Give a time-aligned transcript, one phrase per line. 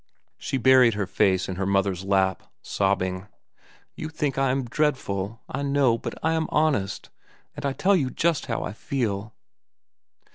[0.39, 3.27] She buried her face in her mother's lap, sobbing.
[3.93, 7.11] "You think I am dreadful, I know, but I am honest,
[7.55, 9.35] and I tell you just how I feel."